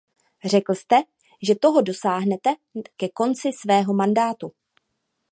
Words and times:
Řekl 0.45 0.75
jste, 0.75 0.95
že 1.41 1.55
toho 1.55 1.81
dosáhnete 1.81 2.55
ke 2.97 3.09
konci 3.09 3.51
svého 3.53 3.93
mandátu. 3.93 4.51